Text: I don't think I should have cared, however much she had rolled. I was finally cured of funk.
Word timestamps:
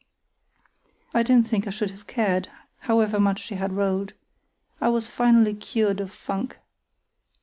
I 1.13 1.21
don't 1.21 1.43
think 1.43 1.67
I 1.67 1.69
should 1.69 1.91
have 1.91 2.07
cared, 2.07 2.49
however 2.79 3.19
much 3.19 3.37
she 3.39 3.53
had 3.53 3.73
rolled. 3.73 4.13
I 4.81 4.89
was 4.89 5.05
finally 5.05 5.53
cured 5.53 5.99
of 5.99 6.09
funk. 6.11 6.57